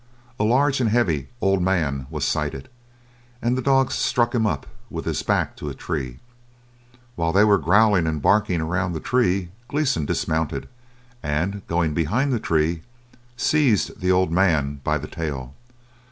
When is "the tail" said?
14.97-15.53